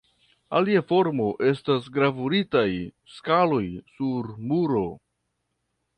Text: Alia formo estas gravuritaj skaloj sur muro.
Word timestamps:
Alia 0.59 0.79
formo 0.91 1.27
estas 1.49 1.91
gravuritaj 1.99 2.65
skaloj 3.19 3.63
sur 3.99 4.33
muro. 4.53 4.85